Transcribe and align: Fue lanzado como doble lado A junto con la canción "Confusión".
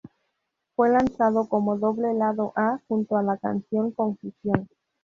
Fue 0.75 0.89
lanzado 0.89 1.47
como 1.47 1.77
doble 1.77 2.15
lado 2.15 2.53
A 2.55 2.79
junto 2.87 3.09
con 3.17 3.27
la 3.27 3.37
canción 3.37 3.91
"Confusión". 3.91 4.67